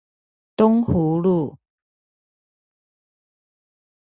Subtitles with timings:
[0.57, 1.59] 東湖路